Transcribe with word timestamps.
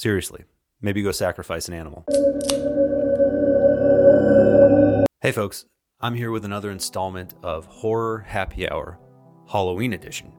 Seriously, 0.00 0.44
maybe 0.80 1.02
go 1.02 1.12
sacrifice 1.12 1.68
an 1.68 1.74
animal. 1.74 2.06
Hey, 5.20 5.30
folks, 5.30 5.66
I'm 6.00 6.14
here 6.14 6.30
with 6.30 6.46
another 6.46 6.70
installment 6.70 7.34
of 7.42 7.66
Horror 7.66 8.20
Happy 8.20 8.66
Hour, 8.66 8.98
Halloween 9.46 9.92
edition. 9.92 10.32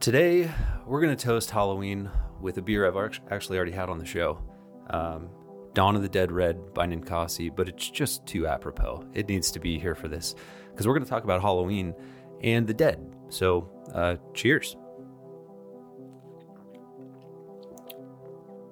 Today, 0.00 0.50
we're 0.84 1.00
going 1.00 1.16
to 1.16 1.24
toast 1.24 1.48
Halloween 1.48 2.10
with 2.40 2.58
a 2.58 2.60
beer 2.60 2.88
I've 2.88 3.20
actually 3.30 3.56
already 3.56 3.70
had 3.70 3.88
on 3.88 3.98
the 3.98 4.04
show 4.04 4.42
um, 4.90 5.28
Dawn 5.74 5.94
of 5.94 6.02
the 6.02 6.08
Dead 6.08 6.32
Red 6.32 6.74
by 6.74 6.88
Ninkasi, 6.88 7.54
but 7.54 7.68
it's 7.68 7.88
just 7.88 8.26
too 8.26 8.48
apropos. 8.48 9.06
It 9.14 9.28
needs 9.28 9.52
to 9.52 9.60
be 9.60 9.78
here 9.78 9.94
for 9.94 10.08
this 10.08 10.34
because 10.72 10.88
we're 10.88 10.94
going 10.94 11.04
to 11.04 11.10
talk 11.10 11.22
about 11.22 11.40
Halloween 11.40 11.94
and 12.42 12.66
the 12.66 12.74
dead. 12.74 13.14
So, 13.28 13.70
uh, 13.94 14.16
cheers. 14.34 14.76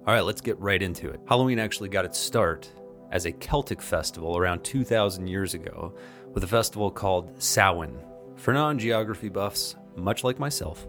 All 0.06 0.14
right, 0.14 0.24
let's 0.24 0.40
get 0.40 0.56
right 0.60 0.80
into 0.80 1.10
it. 1.10 1.20
Halloween 1.26 1.58
actually 1.58 1.88
got 1.88 2.04
its 2.04 2.16
start 2.16 2.70
as 3.10 3.26
a 3.26 3.32
Celtic 3.32 3.82
festival 3.82 4.38
around 4.38 4.62
2,000 4.62 5.26
years 5.26 5.54
ago 5.54 5.92
with 6.32 6.44
a 6.44 6.46
festival 6.46 6.92
called 6.92 7.42
Samhain. 7.42 7.98
For 8.36 8.54
non 8.54 8.78
geography 8.78 9.28
buffs, 9.28 9.74
much 9.96 10.22
like 10.22 10.38
myself, 10.38 10.86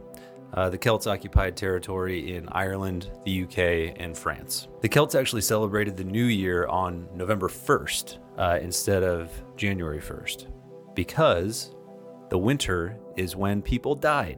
uh, 0.53 0.69
the 0.69 0.77
Celts 0.77 1.07
occupied 1.07 1.57
territory 1.57 2.35
in 2.35 2.47
Ireland, 2.49 3.09
the 3.25 3.43
UK, 3.45 3.99
and 3.99 4.15
France. 4.15 4.67
The 4.81 4.89
Celts 4.89 5.15
actually 5.15 5.41
celebrated 5.41 5.97
the 5.97 6.03
new 6.03 6.25
year 6.25 6.67
on 6.67 7.07
November 7.15 7.47
1st 7.47 8.19
uh, 8.37 8.59
instead 8.61 9.01
of 9.01 9.31
January 9.55 9.99
1st 9.99 10.45
because 10.93 11.73
the 12.29 12.37
winter 12.37 12.99
is 13.15 13.35
when 13.35 13.63
people 13.63 13.95
died. 13.95 14.37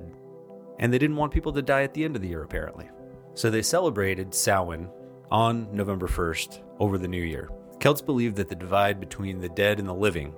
And 0.79 0.93
they 0.93 0.99
didn't 0.99 1.17
want 1.17 1.33
people 1.33 1.51
to 1.51 1.61
die 1.61 1.83
at 1.83 1.93
the 1.93 2.05
end 2.05 2.15
of 2.15 2.21
the 2.21 2.29
year, 2.29 2.43
apparently. 2.43 2.89
So 3.39 3.49
they 3.49 3.61
celebrated 3.61 4.35
Samhain 4.35 4.89
on 5.31 5.73
November 5.73 6.09
1st 6.09 6.59
over 6.79 6.97
the 6.97 7.07
new 7.07 7.23
year. 7.23 7.49
Celts 7.79 8.01
believed 8.01 8.35
that 8.35 8.49
the 8.49 8.55
divide 8.55 8.99
between 8.99 9.39
the 9.39 9.47
dead 9.47 9.79
and 9.79 9.87
the 9.87 9.93
living 9.93 10.35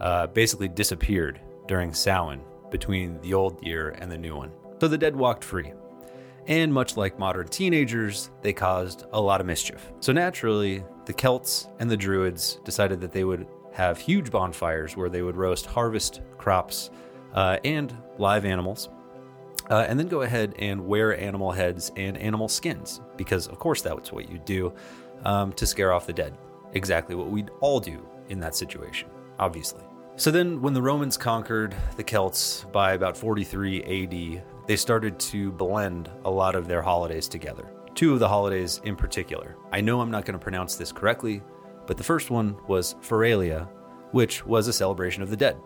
uh, 0.00 0.28
basically 0.28 0.68
disappeared 0.68 1.40
during 1.66 1.92
Samhain 1.92 2.42
between 2.70 3.20
the 3.22 3.34
old 3.34 3.60
year 3.60 3.88
and 3.98 4.08
the 4.08 4.16
new 4.16 4.36
one. 4.36 4.52
So 4.80 4.86
the 4.86 4.96
dead 4.96 5.16
walked 5.16 5.42
free. 5.42 5.72
And 6.46 6.72
much 6.72 6.96
like 6.96 7.18
modern 7.18 7.48
teenagers, 7.48 8.30
they 8.42 8.52
caused 8.52 9.04
a 9.12 9.20
lot 9.20 9.40
of 9.40 9.48
mischief. 9.48 9.90
So 9.98 10.12
naturally, 10.12 10.84
the 11.06 11.12
Celts 11.12 11.66
and 11.80 11.90
the 11.90 11.96
Druids 11.96 12.60
decided 12.64 13.00
that 13.00 13.10
they 13.10 13.24
would 13.24 13.48
have 13.72 13.98
huge 13.98 14.30
bonfires 14.30 14.96
where 14.96 15.08
they 15.08 15.22
would 15.22 15.34
roast 15.34 15.66
harvest 15.66 16.20
crops 16.38 16.90
uh, 17.34 17.58
and 17.64 17.96
live 18.18 18.44
animals 18.44 18.90
uh, 19.70 19.86
and 19.88 19.98
then 19.98 20.08
go 20.08 20.22
ahead 20.22 20.54
and 20.58 20.86
wear 20.86 21.18
animal 21.18 21.52
heads 21.52 21.90
and 21.96 22.16
animal 22.18 22.48
skins, 22.48 23.00
because 23.16 23.46
of 23.46 23.58
course 23.58 23.82
that's 23.82 24.12
what 24.12 24.28
you 24.28 24.38
do 24.38 24.72
um, 25.24 25.52
to 25.54 25.66
scare 25.66 25.92
off 25.92 26.06
the 26.06 26.12
dead. 26.12 26.36
Exactly 26.72 27.14
what 27.14 27.30
we'd 27.30 27.50
all 27.60 27.80
do 27.80 28.06
in 28.28 28.40
that 28.40 28.54
situation, 28.54 29.08
obviously. 29.38 29.82
So 30.16 30.30
then, 30.30 30.62
when 30.62 30.74
the 30.74 30.82
Romans 30.82 31.16
conquered 31.16 31.74
the 31.96 32.04
Celts 32.04 32.64
by 32.72 32.92
about 32.92 33.16
43 33.16 33.82
AD, 33.82 34.44
they 34.66 34.76
started 34.76 35.18
to 35.18 35.50
blend 35.50 36.08
a 36.24 36.30
lot 36.30 36.54
of 36.54 36.68
their 36.68 36.82
holidays 36.82 37.26
together. 37.26 37.68
Two 37.94 38.12
of 38.12 38.20
the 38.20 38.28
holidays 38.28 38.80
in 38.84 38.94
particular. 38.94 39.56
I 39.72 39.80
know 39.80 40.00
I'm 40.00 40.12
not 40.12 40.24
going 40.24 40.38
to 40.38 40.42
pronounce 40.42 40.76
this 40.76 40.92
correctly, 40.92 41.42
but 41.86 41.96
the 41.96 42.04
first 42.04 42.30
one 42.30 42.56
was 42.68 42.94
Feralia, 43.02 43.68
which 44.12 44.46
was 44.46 44.68
a 44.68 44.72
celebration 44.72 45.22
of 45.22 45.30
the 45.30 45.36
dead. 45.36 45.56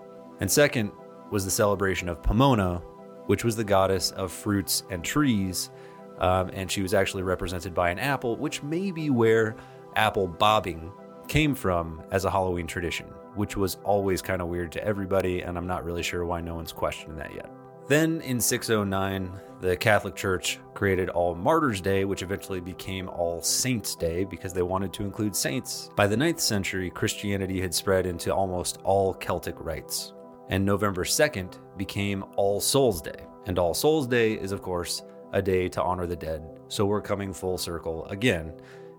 And 0.41 0.51
second 0.51 0.93
was 1.31 1.45
the 1.45 1.51
celebration 1.51 2.09
of 2.09 2.23
Pomona, 2.23 2.83
which 3.29 3.45
was 3.45 3.57
the 3.57 3.65
goddess 3.65 4.11
of 4.13 4.33
fruits 4.33 4.83
and 4.91 5.05
trees. 5.05 5.71
Um, 6.19 6.51
and 6.53 6.71
she 6.71 6.83
was 6.83 6.95
actually 6.95 7.23
represented 7.23 7.75
by 7.75 7.91
an 7.91 7.99
apple, 7.99 8.37
which 8.37 8.63
may 8.63 8.91
be 8.91 9.11
where 9.11 9.55
apple 9.95 10.27
bobbing 10.27 10.91
came 11.29 11.55
from 11.55 12.03
as 12.11 12.25
a 12.25 12.31
Halloween 12.31 12.67
tradition, 12.67 13.07
which 13.35 13.57
was 13.57 13.77
always 13.85 14.23
kind 14.23 14.41
of 14.41 14.49
weird 14.49 14.73
to 14.73 14.85
everybody, 14.85 15.43
and 15.43 15.59
I'm 15.59 15.67
not 15.67 15.85
really 15.85 16.03
sure 16.03 16.25
why 16.25 16.41
no 16.41 16.55
one's 16.55 16.73
questioning 16.73 17.17
that 17.19 17.35
yet. 17.35 17.51
Then 17.87 18.23
in 18.23 18.41
609, 18.41 19.31
the 19.61 19.77
Catholic 19.77 20.17
Church 20.17 20.59
created 20.73 21.11
All 21.11 21.35
Martyrs 21.35 21.83
Day, 21.83 22.07
which 22.07 22.23
eventually 22.23 22.61
became 22.61 23.09
All 23.11 23.43
Saints 23.43 23.95
Day 23.95 24.25
because 24.25 24.55
they 24.55 24.63
wanted 24.63 24.93
to 24.95 25.05
include 25.05 25.37
saints. 25.37 25.91
By 25.97 26.07
the 26.07 26.17
9th 26.17 26.41
century, 26.41 26.91
Christianity 26.91 27.61
had 27.61 27.75
spread 27.75 28.07
into 28.07 28.35
almost 28.35 28.79
all 28.85 29.13
Celtic 29.13 29.55
rites 29.59 30.15
and 30.49 30.65
November 30.65 31.05
2nd 31.05 31.59
became 31.77 32.25
All 32.37 32.61
Souls 32.61 33.01
Day. 33.01 33.28
And 33.47 33.59
All 33.59 33.75
Souls 33.75 34.07
Day 34.07 34.35
is, 34.35 34.53
of 34.53 34.63
course, 34.63 35.03
a 35.33 35.43
day 35.43 35.69
to 35.69 35.83
honor 35.83 36.07
the 36.07 36.17
dead. 36.17 36.43
So 36.69 36.87
we're 36.87 37.01
coming 37.01 37.33
full 37.33 37.59
circle 37.59 38.07
again, 38.07 38.53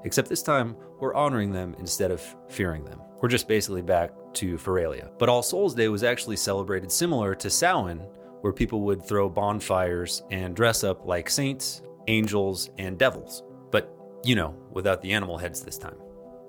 except 0.04 0.30
this 0.30 0.44
time 0.44 0.76
we're 1.00 1.14
honoring 1.14 1.52
them 1.52 1.76
instead 1.80 2.12
of 2.12 2.22
fearing 2.50 2.84
them. 2.84 3.00
We're 3.22 3.30
just 3.30 3.48
basically 3.48 3.82
back 3.82 4.12
to 4.36 4.56
Feralia. 4.58 5.12
But 5.18 5.30
All 5.30 5.44
Souls 5.44 5.76
Day 5.76 5.88
was 5.88 6.04
actually 6.04 6.38
celebrated 6.38 6.92
similar 6.92 7.36
to 7.36 7.50
Samhain, 7.50 8.06
where 8.42 8.54
people 8.54 8.82
would 8.82 9.04
throw 9.04 9.28
bonfires 9.30 10.24
and 10.32 10.56
dress 10.56 10.84
up 10.84 11.06
like 11.06 11.30
saints, 11.30 11.82
angels, 12.08 12.70
and 12.78 12.98
devils. 12.98 13.44
But, 13.72 13.94
you 14.24 14.36
know, 14.36 14.56
without 14.72 15.02
the 15.02 15.12
animal 15.12 15.38
heads 15.38 15.62
this 15.62 15.78
time. 15.78 15.98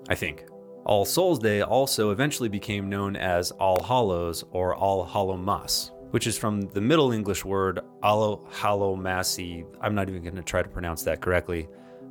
I 0.09 0.15
think. 0.15 0.45
All 0.85 1.05
Souls 1.05 1.37
Day 1.37 1.61
also 1.61 2.09
eventually 2.11 2.49
became 2.49 2.89
known 2.89 3.15
as 3.15 3.51
All 3.51 3.83
Hallows 3.83 4.43
or 4.51 4.75
All 4.75 5.05
Hallowmas, 5.05 5.91
which 6.11 6.27
is 6.27 6.37
from 6.37 6.61
the 6.61 6.81
Middle 6.81 7.11
English 7.11 7.43
word 7.43 7.79
Allo 8.03 8.47
Hallowmassi. 8.51 9.65
I'm 9.81 9.95
not 9.95 10.09
even 10.09 10.21
going 10.21 10.35
to 10.35 10.43
try 10.43 10.61
to 10.61 10.69
pronounce 10.69 11.03
that 11.03 11.21
correctly, 11.21 11.67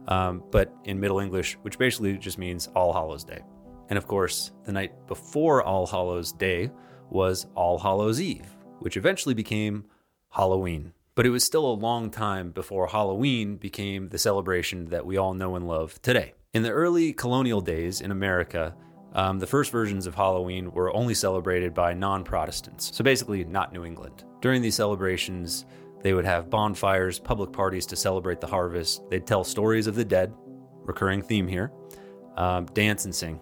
um, 0.09 0.43
but 0.51 0.75
in 0.85 0.99
Middle 0.99 1.21
English, 1.21 1.55
which 1.63 1.79
basically 1.79 2.17
just 2.19 2.39
means 2.39 2.69
All 2.75 2.93
Hallows 2.93 3.25
Day. 3.25 3.41
And 3.89 3.97
of 3.97 4.07
course, 4.07 4.53
the 4.65 4.73
night 4.73 5.07
before 5.07 5.63
All 5.63 5.87
Hallows 5.87 6.33
Day 6.33 6.71
was 7.11 7.47
All 7.55 7.79
Hallows 7.79 8.21
Eve, 8.21 8.57
which 8.81 8.97
eventually 8.97 9.35
became 9.35 9.85
Halloween. 10.31 10.93
But 11.15 11.27
it 11.27 11.31
was 11.31 11.45
still 11.45 11.67
a 11.67 11.73
long 11.75 12.11
time 12.11 12.51
before 12.51 12.87
Halloween 12.87 13.57
became 13.57 14.09
the 14.09 14.19
celebration 14.19 14.87
that 14.87 15.05
we 15.05 15.19
all 15.19 15.35
know 15.35 15.57
and 15.57 15.67
love 15.67 16.01
today. 16.03 16.35
In 16.55 16.63
the 16.63 16.71
early 16.71 17.13
colonial 17.13 17.61
days 17.61 18.01
in 18.01 18.11
America, 18.11 18.75
um, 19.13 19.39
the 19.39 19.47
first 19.47 19.73
versions 19.73 20.07
of 20.07 20.15
Halloween 20.15 20.71
were 20.73 20.95
only 20.95 21.15
celebrated 21.15 21.75
by 21.75 21.95
non 21.95 22.25
Protestants, 22.25 22.95
so 22.95 23.03
basically 23.03 23.45
not 23.45 23.73
New 23.73 23.85
England. 23.85 24.25
During 24.41 24.63
these 24.63 24.77
celebrations, 24.77 25.65
they 26.03 26.15
would 26.15 26.25
have 26.25 26.49
bonfires, 26.49 27.19
public 27.19 27.53
parties 27.53 27.87
to 27.87 27.97
celebrate 27.97 28.41
the 28.41 28.47
harvest. 28.47 29.03
They'd 29.11 29.27
tell 29.27 29.45
stories 29.45 29.87
of 29.87 29.95
the 29.95 30.05
dead, 30.05 30.33
recurring 30.83 31.23
theme 31.23 31.47
here, 31.47 31.73
um, 32.37 32.67
dance 32.67 33.05
and 33.05 33.15
sing, 33.15 33.37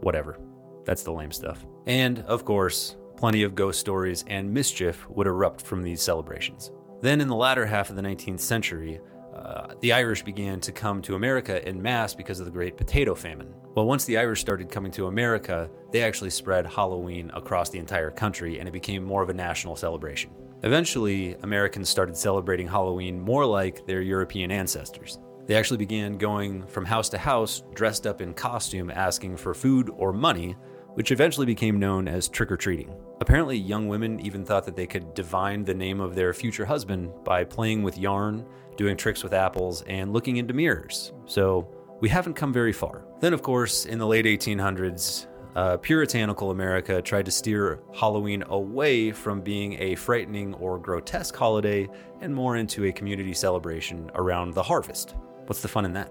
whatever. 0.00 0.38
That's 0.84 1.02
the 1.02 1.12
lame 1.12 1.32
stuff. 1.32 1.64
And, 1.86 2.20
of 2.20 2.44
course, 2.44 2.96
plenty 3.16 3.42
of 3.42 3.54
ghost 3.54 3.80
stories 3.80 4.24
and 4.26 4.52
mischief 4.52 5.08
would 5.10 5.26
erupt 5.26 5.62
from 5.62 5.82
these 5.82 6.00
celebrations. 6.00 6.70
Then, 7.02 7.20
in 7.20 7.28
the 7.28 7.36
latter 7.36 7.66
half 7.66 7.90
of 7.90 7.96
the 7.96 8.02
19th 8.02 8.40
century, 8.40 9.00
uh, 9.44 9.74
the 9.80 9.92
Irish 9.92 10.22
began 10.22 10.60
to 10.60 10.72
come 10.72 11.02
to 11.02 11.16
America 11.16 11.66
in 11.68 11.82
mass 11.82 12.14
because 12.14 12.38
of 12.38 12.46
the 12.46 12.52
Great 12.52 12.76
Potato 12.76 13.14
Famine. 13.14 13.52
Well, 13.74 13.86
once 13.86 14.04
the 14.04 14.18
Irish 14.18 14.40
started 14.40 14.70
coming 14.70 14.92
to 14.92 15.06
America, 15.06 15.68
they 15.90 16.02
actually 16.02 16.30
spread 16.30 16.66
Halloween 16.66 17.30
across 17.34 17.68
the 17.70 17.78
entire 17.78 18.10
country 18.10 18.58
and 18.58 18.68
it 18.68 18.72
became 18.72 19.02
more 19.02 19.22
of 19.22 19.30
a 19.30 19.34
national 19.34 19.74
celebration. 19.74 20.30
Eventually, 20.62 21.34
Americans 21.42 21.88
started 21.88 22.16
celebrating 22.16 22.68
Halloween 22.68 23.20
more 23.20 23.44
like 23.44 23.84
their 23.86 24.00
European 24.00 24.52
ancestors. 24.52 25.18
They 25.46 25.56
actually 25.56 25.78
began 25.78 26.18
going 26.18 26.64
from 26.66 26.84
house 26.84 27.08
to 27.08 27.18
house 27.18 27.64
dressed 27.74 28.06
up 28.06 28.20
in 28.20 28.34
costume 28.34 28.90
asking 28.90 29.38
for 29.38 29.54
food 29.54 29.90
or 29.96 30.12
money, 30.12 30.56
which 30.94 31.10
eventually 31.10 31.46
became 31.46 31.78
known 31.78 32.08
as 32.08 32.28
trick 32.28 32.50
or 32.50 32.56
treating. 32.56 32.94
Apparently, 33.20 33.56
young 33.56 33.88
women 33.88 34.20
even 34.20 34.44
thought 34.44 34.64
that 34.64 34.76
they 34.76 34.86
could 34.86 35.14
divine 35.14 35.64
the 35.64 35.74
name 35.74 36.00
of 36.00 36.14
their 36.14 36.32
future 36.32 36.64
husband 36.64 37.12
by 37.24 37.44
playing 37.44 37.82
with 37.82 37.96
yarn 37.96 38.44
doing 38.76 38.96
tricks 38.96 39.22
with 39.22 39.32
apples, 39.32 39.82
and 39.82 40.12
looking 40.12 40.36
into 40.36 40.54
mirrors. 40.54 41.12
So 41.26 41.68
we 42.00 42.08
haven't 42.08 42.34
come 42.34 42.52
very 42.52 42.72
far. 42.72 43.04
Then, 43.20 43.32
of 43.32 43.42
course, 43.42 43.86
in 43.86 43.98
the 43.98 44.06
late 44.06 44.24
1800s, 44.24 45.26
uh, 45.54 45.76
puritanical 45.76 46.50
America 46.50 47.02
tried 47.02 47.26
to 47.26 47.30
steer 47.30 47.80
Halloween 47.94 48.42
away 48.48 49.12
from 49.12 49.42
being 49.42 49.80
a 49.80 49.94
frightening 49.94 50.54
or 50.54 50.78
grotesque 50.78 51.36
holiday 51.36 51.88
and 52.20 52.34
more 52.34 52.56
into 52.56 52.86
a 52.86 52.92
community 52.92 53.34
celebration 53.34 54.10
around 54.14 54.54
the 54.54 54.62
harvest. 54.62 55.14
What's 55.46 55.60
the 55.60 55.68
fun 55.68 55.84
in 55.84 55.92
that? 55.92 56.10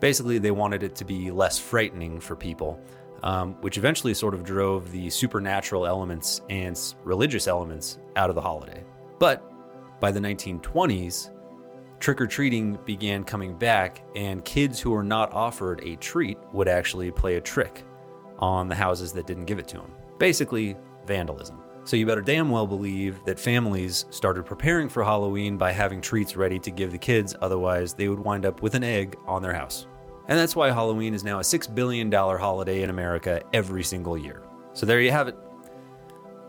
Basically, 0.00 0.38
they 0.38 0.52
wanted 0.52 0.82
it 0.82 0.94
to 0.96 1.04
be 1.04 1.30
less 1.30 1.58
frightening 1.58 2.20
for 2.20 2.36
people, 2.36 2.80
um, 3.22 3.54
which 3.60 3.78
eventually 3.78 4.14
sort 4.14 4.34
of 4.34 4.44
drove 4.44 4.90
the 4.92 5.10
supernatural 5.10 5.86
elements 5.86 6.42
and 6.48 6.78
religious 7.04 7.46
elements 7.46 7.98
out 8.16 8.28
of 8.30 8.34
the 8.34 8.40
holiday. 8.40 8.84
But 9.18 9.42
by 10.00 10.12
the 10.12 10.20
1920s, 10.20 11.30
trick 11.98 12.20
or 12.20 12.26
treating 12.26 12.78
began 12.84 13.24
coming 13.24 13.56
back, 13.56 14.04
and 14.14 14.44
kids 14.44 14.80
who 14.80 14.90
were 14.90 15.02
not 15.02 15.32
offered 15.32 15.82
a 15.82 15.96
treat 15.96 16.38
would 16.52 16.68
actually 16.68 17.10
play 17.10 17.36
a 17.36 17.40
trick 17.40 17.84
on 18.38 18.68
the 18.68 18.74
houses 18.74 19.12
that 19.12 19.26
didn't 19.26 19.46
give 19.46 19.58
it 19.58 19.66
to 19.68 19.78
them. 19.78 19.92
Basically, 20.18 20.76
vandalism. 21.06 21.60
So 21.84 21.96
you 21.96 22.04
better 22.04 22.20
damn 22.20 22.50
well 22.50 22.66
believe 22.66 23.24
that 23.24 23.40
families 23.40 24.04
started 24.10 24.44
preparing 24.44 24.88
for 24.88 25.02
Halloween 25.02 25.56
by 25.56 25.72
having 25.72 26.00
treats 26.00 26.36
ready 26.36 26.58
to 26.58 26.70
give 26.70 26.92
the 26.92 26.98
kids, 26.98 27.34
otherwise, 27.40 27.94
they 27.94 28.08
would 28.08 28.18
wind 28.18 28.44
up 28.44 28.60
with 28.62 28.74
an 28.74 28.84
egg 28.84 29.16
on 29.26 29.42
their 29.42 29.54
house. 29.54 29.86
And 30.28 30.38
that's 30.38 30.54
why 30.54 30.70
Halloween 30.70 31.14
is 31.14 31.24
now 31.24 31.38
a 31.38 31.42
$6 31.42 31.74
billion 31.74 32.12
holiday 32.12 32.82
in 32.82 32.90
America 32.90 33.42
every 33.52 33.82
single 33.82 34.16
year. 34.16 34.42
So 34.74 34.84
there 34.84 35.00
you 35.00 35.10
have 35.10 35.28
it. 35.28 35.36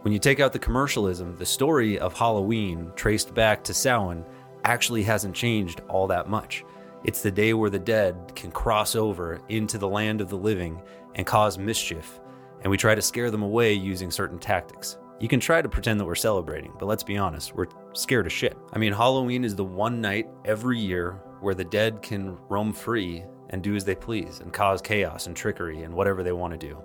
When 0.02 0.14
you 0.14 0.20
take 0.20 0.40
out 0.40 0.54
the 0.54 0.60
commercialism, 0.60 1.36
the 1.38 1.46
story 1.46 1.98
of 1.98 2.14
Halloween, 2.14 2.92
traced 2.96 3.34
back 3.34 3.64
to 3.66 3.74
Samhain, 3.74 4.26
actually 4.66 5.04
hasn't 5.04 5.36
changed 5.36 5.82
all 5.88 6.08
that 6.08 6.30
much. 6.30 6.64
It's 7.06 7.22
the 7.22 7.32
day 7.32 7.54
where 7.54 7.70
the 7.70 7.80
dead 7.80 8.34
can 8.36 8.52
cross 8.52 8.96
over 8.96 9.40
into 9.48 9.78
the 9.78 9.88
land 9.88 10.20
of 10.20 10.30
the 10.30 10.38
living 10.38 10.82
and 11.16 11.26
cause 11.26 11.58
mischief, 11.58 12.20
and 12.62 12.70
we 12.70 12.78
try 12.78 12.96
to 12.96 13.02
scare 13.02 13.32
them 13.32 13.44
away 13.44 13.74
using 13.74 14.12
certain 14.12 14.40
tactics. 14.40 14.98
You 15.20 15.30
can 15.30 15.40
try 15.40 15.62
to 15.62 15.70
pretend 15.70 16.00
that 16.00 16.06
we're 16.06 16.16
celebrating, 16.16 16.74
but 16.78 16.86
let's 16.86 17.04
be 17.04 17.18
honest, 17.18 17.56
we're 17.56 17.68
scared 17.94 18.26
of 18.26 18.32
shit. 18.32 18.58
I 18.74 18.80
mean, 18.80 18.94
Halloween 18.94 19.46
is 19.46 19.56
the 19.56 19.64
one 19.64 20.02
night 20.02 20.30
every 20.44 20.80
year 20.80 21.22
where 21.40 21.56
the 21.56 21.64
dead 21.64 22.02
can 22.02 22.38
roam 22.50 22.74
free 22.74 23.24
and 23.50 23.62
do 23.62 23.76
as 23.76 23.86
they 23.86 23.96
please 23.96 24.40
and 24.40 24.54
cause 24.54 24.82
chaos 24.82 25.28
and 25.28 25.36
trickery 25.36 25.84
and 25.84 25.94
whatever 25.94 26.24
they 26.24 26.32
want 26.32 26.54
to 26.54 26.68
do. 26.68 26.82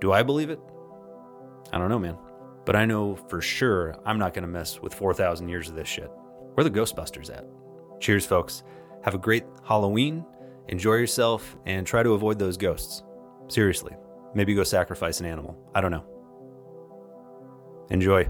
Do 0.00 0.12
I 0.12 0.22
believe 0.22 0.50
it? 0.50 0.60
I 1.72 1.78
don't 1.78 1.88
know, 1.88 1.98
man. 1.98 2.18
But 2.64 2.76
I 2.76 2.84
know 2.84 3.16
for 3.16 3.40
sure 3.40 3.96
I'm 4.04 4.18
not 4.18 4.34
going 4.34 4.42
to 4.42 4.48
mess 4.48 4.80
with 4.80 4.94
4,000 4.94 5.48
years 5.48 5.68
of 5.68 5.74
this 5.74 5.88
shit. 5.88 6.10
Where 6.54 6.64
the 6.64 6.70
Ghostbusters 6.70 7.30
at? 7.30 7.46
Cheers, 8.00 8.26
folks. 8.26 8.62
Have 9.02 9.14
a 9.14 9.18
great 9.18 9.44
Halloween, 9.66 10.24
enjoy 10.68 10.94
yourself, 10.94 11.56
and 11.66 11.86
try 11.86 12.02
to 12.02 12.12
avoid 12.12 12.38
those 12.38 12.56
ghosts. 12.56 13.02
Seriously. 13.48 13.94
Maybe 14.34 14.54
go 14.54 14.64
sacrifice 14.64 15.20
an 15.20 15.26
animal. 15.26 15.56
I 15.74 15.80
don't 15.80 15.90
know. 15.90 16.04
Enjoy. 17.90 18.28